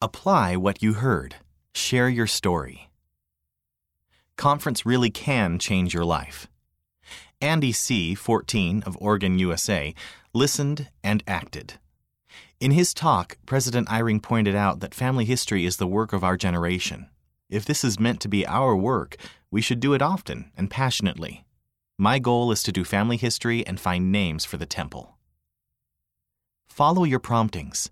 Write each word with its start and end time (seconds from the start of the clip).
Apply 0.00 0.54
what 0.54 0.80
you 0.80 0.92
heard. 0.92 1.34
Share 1.74 2.08
your 2.08 2.28
story. 2.28 2.88
Conference 4.36 4.86
really 4.86 5.10
can 5.10 5.58
change 5.58 5.92
your 5.92 6.04
life. 6.04 6.46
Andy 7.40 7.72
C., 7.72 8.14
14, 8.14 8.84
of 8.86 8.96
Oregon, 9.00 9.40
USA, 9.40 9.92
listened 10.32 10.88
and 11.02 11.24
acted. 11.26 11.80
In 12.60 12.70
his 12.70 12.94
talk, 12.94 13.38
President 13.44 13.88
Eyring 13.88 14.22
pointed 14.22 14.54
out 14.54 14.78
that 14.78 14.94
family 14.94 15.24
history 15.24 15.66
is 15.66 15.78
the 15.78 15.86
work 15.88 16.12
of 16.12 16.22
our 16.22 16.36
generation. 16.36 17.08
If 17.50 17.64
this 17.64 17.82
is 17.82 17.98
meant 17.98 18.20
to 18.20 18.28
be 18.28 18.46
our 18.46 18.76
work, 18.76 19.16
we 19.50 19.60
should 19.60 19.80
do 19.80 19.94
it 19.94 20.02
often 20.02 20.52
and 20.56 20.70
passionately. 20.70 21.44
My 21.98 22.20
goal 22.20 22.52
is 22.52 22.62
to 22.62 22.70
do 22.70 22.84
family 22.84 23.16
history 23.16 23.66
and 23.66 23.80
find 23.80 24.12
names 24.12 24.44
for 24.44 24.58
the 24.58 24.66
temple. 24.66 25.18
Follow 26.68 27.02
your 27.02 27.18
promptings. 27.18 27.90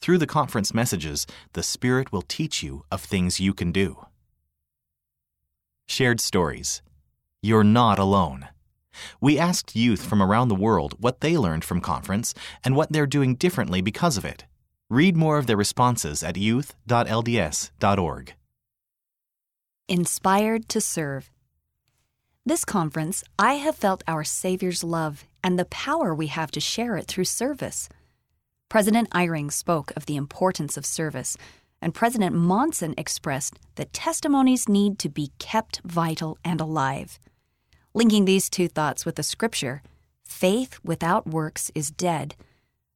Through 0.00 0.18
the 0.18 0.26
conference 0.26 0.74
messages, 0.74 1.26
the 1.52 1.62
Spirit 1.62 2.12
will 2.12 2.22
teach 2.22 2.62
you 2.62 2.84
of 2.90 3.00
things 3.00 3.40
you 3.40 3.54
can 3.54 3.72
do. 3.72 4.06
Shared 5.86 6.20
stories. 6.20 6.82
You're 7.42 7.64
not 7.64 7.98
alone. 7.98 8.48
We 9.20 9.38
asked 9.38 9.74
youth 9.76 10.04
from 10.04 10.22
around 10.22 10.48
the 10.48 10.54
world 10.54 10.94
what 10.98 11.20
they 11.20 11.36
learned 11.36 11.64
from 11.64 11.80
conference 11.80 12.34
and 12.64 12.76
what 12.76 12.92
they're 12.92 13.06
doing 13.06 13.34
differently 13.34 13.80
because 13.80 14.16
of 14.16 14.24
it. 14.24 14.44
Read 14.88 15.16
more 15.16 15.38
of 15.38 15.46
their 15.46 15.56
responses 15.56 16.22
at 16.22 16.36
youth.lds.org. 16.36 18.34
Inspired 19.88 20.68
to 20.68 20.80
serve. 20.80 21.30
This 22.44 22.64
conference, 22.64 23.24
I 23.38 23.54
have 23.54 23.76
felt 23.76 24.02
our 24.06 24.24
Savior's 24.24 24.84
love 24.84 25.24
and 25.44 25.58
the 25.58 25.64
power 25.64 26.14
we 26.14 26.26
have 26.26 26.50
to 26.52 26.60
share 26.60 26.96
it 26.96 27.06
through 27.06 27.24
service. 27.24 27.88
President 28.72 29.10
Eyring 29.10 29.52
spoke 29.52 29.92
of 29.96 30.06
the 30.06 30.16
importance 30.16 30.78
of 30.78 30.86
service, 30.86 31.36
and 31.82 31.92
President 31.92 32.34
Monson 32.34 32.94
expressed 32.96 33.58
that 33.74 33.92
testimonies 33.92 34.66
need 34.66 34.98
to 35.00 35.10
be 35.10 35.30
kept 35.38 35.82
vital 35.84 36.38
and 36.42 36.58
alive. 36.58 37.18
Linking 37.92 38.24
these 38.24 38.48
two 38.48 38.68
thoughts 38.68 39.04
with 39.04 39.16
the 39.16 39.22
scripture, 39.22 39.82
faith 40.24 40.80
without 40.82 41.26
works 41.26 41.70
is 41.74 41.90
dead, 41.90 42.34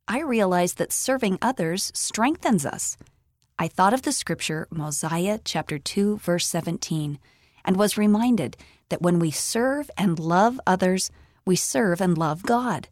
I 0.08 0.20
realized 0.20 0.78
that 0.78 0.94
serving 0.94 1.36
others 1.42 1.92
strengthens 1.94 2.64
us. 2.64 2.96
I 3.58 3.68
thought 3.68 3.92
of 3.92 4.00
the 4.00 4.12
scripture 4.12 4.66
Mosiah 4.70 5.40
chapter 5.44 5.78
2 5.78 6.16
verse 6.16 6.46
17 6.46 7.18
and 7.66 7.76
was 7.76 7.98
reminded 7.98 8.56
that 8.88 9.02
when 9.02 9.18
we 9.18 9.30
serve 9.30 9.90
and 9.98 10.18
love 10.18 10.58
others, 10.66 11.10
we 11.44 11.54
serve 11.54 12.00
and 12.00 12.16
love 12.16 12.44
God. 12.44 12.88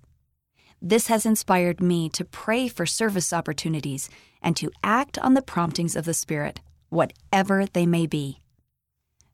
This 0.87 1.07
has 1.07 1.25
inspired 1.25 1.81
me 1.81 2.11
to 2.11 2.27
pray 2.27 2.69
for 2.69 2.85
service 2.85 3.33
opportunities 3.33 4.11
and 4.43 4.55
to 4.59 4.71
act 4.83 5.19
on 5.19 5.33
the 5.33 5.41
promptings 5.41 5.97
of 5.97 6.05
the 6.05 6.13
Spirit, 6.13 6.61
whatever 6.91 7.65
they 7.65 7.87
may 7.87 8.07
be. 8.07 8.43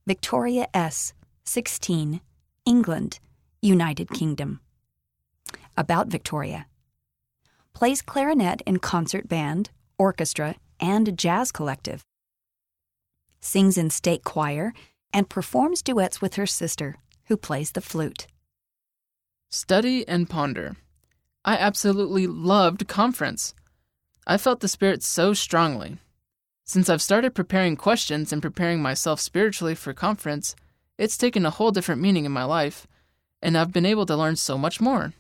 Victoria 0.07 0.69
S., 0.73 1.13
16, 1.43 2.21
England, 2.65 3.19
United 3.61 4.11
Kingdom. 4.11 4.61
About 5.77 6.07
Victoria. 6.07 6.67
Plays 7.75 8.01
clarinet 8.01 8.63
in 8.65 8.79
concert 8.79 9.27
band, 9.27 9.71
orchestra, 9.99 10.55
and 10.79 11.19
jazz 11.19 11.51
collective. 11.51 12.05
Sings 13.41 13.77
in 13.77 13.91
state 13.91 14.23
choir 14.23 14.73
and 15.13 15.29
performs 15.29 15.83
duets 15.83 16.23
with 16.23 16.35
her 16.35 16.47
sister, 16.47 16.99
who 17.25 17.37
plays 17.37 17.73
the 17.73 17.81
flute. 17.81 18.29
Study 19.51 20.07
and 20.07 20.31
ponder. 20.31 20.77
I 21.45 21.57
absolutely 21.57 22.27
loved 22.27 22.87
conference. 22.87 23.55
I 24.27 24.37
felt 24.37 24.61
the 24.61 24.69
Spirit 24.69 25.03
so 25.03 25.33
strongly. 25.33 25.97
Since 26.65 26.91
I've 26.91 27.03
started 27.03 27.35
preparing 27.35 27.77
questions 27.77 28.33
and 28.33 28.43
preparing 28.43 28.83
myself 28.83 29.21
spiritually 29.21 29.75
for 29.75 29.95
conference, 29.95 30.55
it's 30.99 31.17
taken 31.17 31.47
a 31.47 31.51
whole 31.51 31.71
different 31.71 32.03
meaning 32.03 32.27
in 32.27 32.33
my 32.33 32.45
life, 32.45 32.87
and 33.41 33.57
I've 33.57 33.73
been 33.73 33.87
able 33.87 34.05
to 34.07 34.17
learn 34.17 34.37
so 34.37 34.59
much 34.59 34.83
more. 34.83 35.15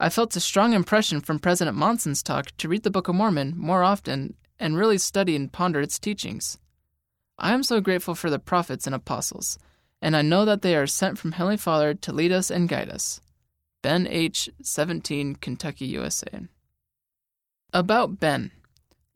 I 0.00 0.08
felt 0.08 0.34
a 0.34 0.40
strong 0.40 0.72
impression 0.72 1.20
from 1.20 1.38
President 1.38 1.76
Monson's 1.76 2.22
talk 2.22 2.56
to 2.56 2.68
read 2.68 2.84
the 2.84 2.90
Book 2.90 3.08
of 3.08 3.14
Mormon 3.14 3.52
more 3.54 3.82
often 3.82 4.34
and 4.58 4.78
really 4.78 4.96
study 4.96 5.36
and 5.36 5.52
ponder 5.52 5.82
its 5.82 5.98
teachings. 5.98 6.56
I 7.38 7.52
am 7.52 7.62
so 7.62 7.82
grateful 7.82 8.14
for 8.14 8.30
the 8.30 8.38
prophets 8.38 8.86
and 8.86 8.94
apostles, 8.94 9.58
and 10.00 10.16
I 10.16 10.22
know 10.22 10.46
that 10.46 10.62
they 10.62 10.74
are 10.74 10.86
sent 10.86 11.18
from 11.18 11.32
Heavenly 11.32 11.58
Father 11.58 11.92
to 11.92 12.12
lead 12.12 12.32
us 12.32 12.50
and 12.50 12.66
guide 12.66 12.88
us. 12.88 13.20
Ben 13.82 14.06
H., 14.06 14.50
17, 14.62 15.36
Kentucky, 15.36 15.86
USA. 15.86 16.40
About 17.72 18.20
Ben. 18.20 18.50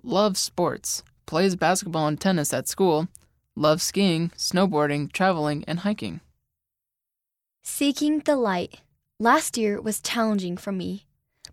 Loves 0.02 0.41
sports, 0.41 1.02
plays 1.26 1.54
basketball 1.54 2.06
and 2.06 2.20
tennis 2.20 2.54
at 2.54 2.69
school, 2.69 3.08
loves 3.54 3.82
skiing, 3.82 4.30
snowboarding, 4.30 5.12
traveling, 5.12 5.64
and 5.66 5.80
hiking. 5.80 6.20
Seeking 7.62 8.20
the 8.20 8.36
light. 8.36 8.80
Last 9.19 9.58
year 9.58 9.80
was 9.80 10.00
challenging 10.00 10.56
for 10.56 10.72
me. 10.72 11.06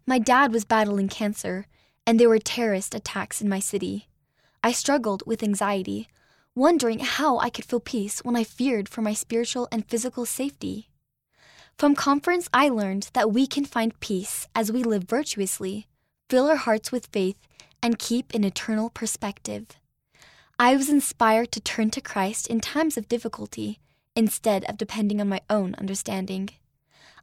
My 0.05 0.17
dad 0.17 0.53
was 0.53 0.65
battling 0.65 1.09
cancer, 1.09 1.65
and 2.07 2.19
there 2.19 2.29
were 2.29 2.39
terrorist 2.39 2.95
attacks 2.95 3.41
in 3.41 3.49
my 3.49 3.59
city. 3.59 4.07
I 4.63 4.71
struggled 4.71 5.23
with 5.25 5.43
anxiety, 5.43 6.07
wondering 6.55 6.99
how 6.99 7.39
I 7.39 7.49
could 7.49 7.65
feel 7.65 7.79
peace 7.79 8.19
when 8.23 8.35
I 8.35 8.43
feared 8.43 8.87
for 8.87 9.01
my 9.01 9.13
spiritual 9.13 9.67
and 9.71 9.87
physical 9.87 10.25
safety. 10.25 10.90
From 11.81 11.95
conference, 11.95 12.47
I 12.53 12.69
learned 12.69 13.09
that 13.13 13.31
we 13.31 13.47
can 13.47 13.65
find 13.65 13.99
peace 13.99 14.47
as 14.53 14.71
we 14.71 14.83
live 14.83 15.05
virtuously, 15.05 15.87
fill 16.29 16.47
our 16.47 16.55
hearts 16.55 16.91
with 16.91 17.07
faith, 17.07 17.39
and 17.81 17.97
keep 17.97 18.35
an 18.35 18.43
eternal 18.43 18.91
perspective. 18.91 19.65
I 20.59 20.75
was 20.75 20.89
inspired 20.89 21.51
to 21.53 21.59
turn 21.59 21.89
to 21.89 21.99
Christ 21.99 22.45
in 22.45 22.59
times 22.59 22.97
of 22.97 23.09
difficulty 23.09 23.79
instead 24.15 24.63
of 24.65 24.77
depending 24.77 25.19
on 25.19 25.27
my 25.27 25.41
own 25.49 25.73
understanding. 25.79 26.51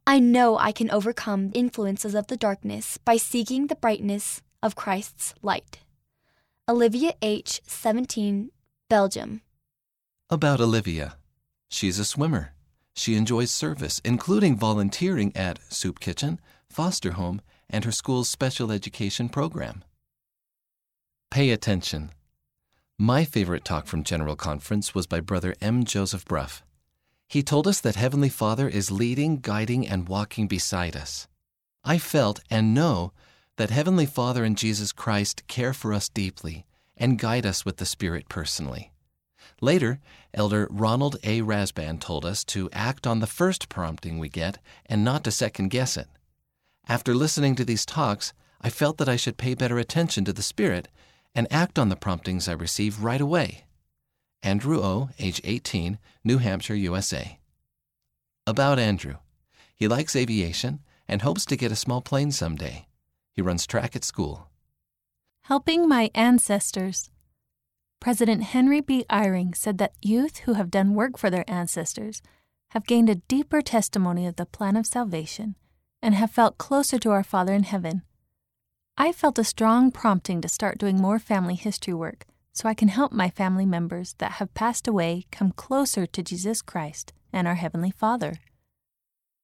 I 0.05 0.19
know 0.19 0.59
I 0.59 0.73
can 0.73 0.91
overcome 0.91 1.51
the 1.51 1.59
influences 1.61 2.17
of 2.17 2.27
the 2.27 2.37
darkness 2.37 2.99
by 2.99 3.17
seeking 3.17 3.69
the 3.69 3.77
brightness 3.77 4.43
of 4.61 4.75
Christ's 4.75 5.37
light. 5.41 5.79
Olivia 6.69 7.13
H., 7.23 7.61
17, 7.65 8.51
Belgium. 8.91 9.43
About 10.29 10.61
Olivia. 10.61 11.17
She's 11.69 12.01
a 12.01 12.05
swimmer. 12.05 12.55
She 12.98 13.14
enjoys 13.14 13.53
service, 13.53 14.00
including 14.04 14.56
volunteering 14.56 15.31
at 15.36 15.60
Soup 15.72 16.00
Kitchen, 16.00 16.41
Foster 16.69 17.12
Home, 17.12 17.41
and 17.70 17.84
her 17.84 17.92
school's 17.92 18.28
special 18.28 18.72
education 18.72 19.28
program. 19.28 19.84
Pay 21.31 21.50
attention. 21.50 22.10
My 22.98 23.25
favorite 23.25 23.64
talk 23.64 23.86
from 23.86 24.03
General 24.03 24.34
Conference 24.34 24.97
was 24.97 25.06
by 25.06 25.20
Brother 25.20 25.54
M. 25.60 25.84
Joseph 25.84 26.25
Brough. 26.25 26.64
He 27.28 27.41
told 27.41 27.69
us 27.69 27.78
that 27.82 27.94
Heavenly 27.94 28.31
Father 28.31 28.69
is 28.69 28.91
leading, 28.91 29.36
guiding, 29.36 29.86
and 29.86 30.09
walking 30.09 30.48
beside 30.48 30.97
us. 30.97 31.28
I 31.84 31.98
felt 31.98 32.41
and 32.50 32.75
know 32.75 33.12
that 33.59 33.70
Heavenly 33.70 34.06
Father 34.06 34.42
and 34.42 34.59
Jesus 34.59 34.91
Christ 34.91 35.47
care 35.47 35.72
for 35.72 35.94
us 35.94 36.09
deeply 36.09 36.66
and 36.97 37.16
guide 37.16 37.47
us 37.47 37.65
with 37.65 37.76
the 37.76 37.86
Spirit 37.86 38.28
personally. 38.28 38.91
Later, 39.60 40.00
Elder 40.34 40.69
Ronald 40.70 41.16
A. 41.25 41.42
Rasband 41.42 42.00
told 42.00 42.25
us 42.25 42.44
to 42.44 42.69
act 42.72 43.06
on 43.06 43.20
the 43.20 43.26
first 43.26 43.69
prompting 43.69 44.19
we 44.19 44.28
get 44.28 44.59
and 44.86 45.04
not 45.04 45.25
to 45.25 45.31
second 45.31 45.69
guess 45.69 45.97
it. 45.97 46.09
After 46.88 47.14
listening 47.14 47.54
to 47.56 47.64
these 47.64 47.84
talks, 47.84 48.32
I 48.60 48.70
felt 48.70 48.98
that 48.98 49.09
I 49.09 49.16
should 49.16 49.36
pay 49.36 49.54
better 49.54 49.78
attention 49.78 50.25
to 50.25 50.32
the 50.32 50.42
Spirit 50.42 50.88
and 51.34 51.47
act 51.50 51.78
on 51.78 51.88
the 51.88 51.97
promptings 51.97 52.48
I 52.48 52.53
receive 52.53 53.03
right 53.03 53.20
away. 53.20 53.64
Andrew 54.42 54.81
O., 54.82 55.10
age 55.19 55.41
18, 55.44 55.98
New 56.25 56.38
Hampshire, 56.38 56.75
USA. 56.75 57.38
About 58.47 58.78
Andrew. 58.78 59.16
He 59.75 59.88
likes 59.88 60.16
aviation 60.16 60.80
and 61.06 61.22
hopes 61.22 61.44
to 61.47 61.56
get 61.56 61.72
a 61.72 61.76
small 61.76 62.00
plane 62.00 62.32
someday. 62.32 62.86
He 63.32 63.42
runs 63.42 63.66
track 63.66 63.94
at 63.94 64.04
school. 64.04 64.48
Helping 65.42 65.88
my 65.88 66.10
ancestors. 66.15 67.10
President 68.00 68.45
Henry 68.45 68.80
B. 68.80 69.04
Eyring 69.10 69.56
said 69.56 69.78
that 69.78 69.95
youth 70.00 70.39
who 70.39 70.54
have 70.54 70.71
done 70.71 70.95
work 70.95 71.18
for 71.18 71.30
their 71.30 71.48
ancestors 71.48 72.22
have 72.71 72.86
gained 72.86 73.10
a 73.10 73.16
deeper 73.16 73.60
testimony 73.60 74.27
of 74.27 74.36
the 74.36 74.47
plan 74.47 74.77
of 74.77 74.86
salvation 74.86 75.56
and 76.00 76.15
have 76.15 76.30
felt 76.30 76.59
closer 76.59 76.98
to 76.98 77.10
our 77.10 77.24
Father 77.24 77.53
in 77.54 77.65
heaven. 77.65 78.03
I 78.97 79.12
felt 79.12 79.39
a 79.39 79.45
strong 79.45 79.91
prompting 79.91 80.41
to 80.41 80.48
start 80.48 80.78
doing 80.78 81.00
more 81.00 81.18
family 81.18 81.54
history 81.54 81.95
work 81.95 82.24
so 82.53 82.68
I 82.68 82.74
can 82.74 82.89
help 82.89 83.12
my 83.12 83.30
family 83.30 83.66
members 83.66 84.15
that 84.18 84.33
have 84.33 84.54
passed 84.54 84.89
away 84.89 85.27
come 85.30 85.53
closer 85.53 86.06
to 86.06 86.22
Jesus 86.22 86.62
Christ 86.62 87.12
and 87.33 87.47
our 87.47 87.54
Heavenly 87.54 87.91
Father. 87.91 88.39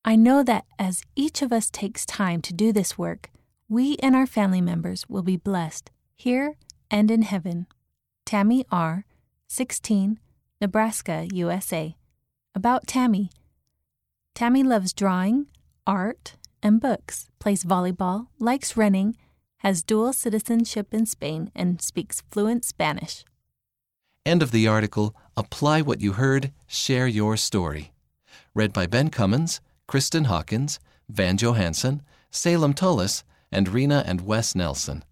I 0.04 0.16
know 0.16 0.42
that 0.42 0.64
as 0.78 1.02
each 1.16 1.40
of 1.40 1.52
us 1.52 1.70
takes 1.70 2.04
time 2.04 2.40
to 2.42 2.52
do 2.52 2.72
this 2.72 2.98
work, 2.98 3.30
we 3.68 3.96
and 3.96 4.14
our 4.14 4.26
family 4.26 4.60
members 4.60 5.08
will 5.08 5.22
be 5.22 5.36
blessed 5.36 5.90
here 6.16 6.56
and 6.90 7.10
in 7.10 7.22
heaven. 7.22 7.66
Tammy 8.34 8.66
R., 8.68 9.04
16, 9.46 10.18
Nebraska, 10.60 11.28
USA. 11.32 11.94
About 12.52 12.84
Tammy. 12.84 13.30
Tammy 14.34 14.64
loves 14.64 14.92
drawing, 14.92 15.46
art, 15.86 16.34
and 16.60 16.80
books, 16.80 17.28
plays 17.38 17.62
volleyball, 17.62 18.26
likes 18.40 18.76
running, 18.76 19.16
has 19.58 19.84
dual 19.84 20.12
citizenship 20.12 20.92
in 20.92 21.06
Spain, 21.06 21.52
and 21.54 21.80
speaks 21.80 22.24
fluent 22.32 22.64
Spanish. 22.64 23.24
End 24.26 24.42
of 24.42 24.50
the 24.50 24.66
article 24.66 25.14
Apply 25.36 25.80
What 25.80 26.00
You 26.00 26.14
Heard, 26.14 26.50
Share 26.66 27.06
Your 27.06 27.36
Story. 27.36 27.92
Read 28.52 28.72
by 28.72 28.88
Ben 28.88 29.10
Cummins, 29.10 29.60
Kristen 29.86 30.24
Hawkins, 30.24 30.80
Van 31.08 31.36
Johansson, 31.36 32.02
Salem 32.32 32.74
Tullis, 32.74 33.22
and 33.52 33.68
Rena 33.68 34.02
and 34.04 34.22
Wes 34.22 34.56
Nelson. 34.56 35.04